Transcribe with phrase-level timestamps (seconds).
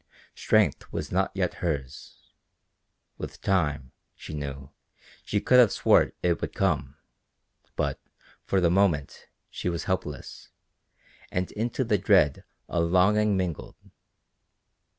[0.33, 2.33] Strength was not yet hers;
[3.19, 4.71] with time, she knew,
[5.23, 6.97] she could have sworn it would come;
[7.75, 7.99] but,
[8.43, 10.49] for the moment, she was helpless,
[11.31, 13.75] and into the dread a longing mingled.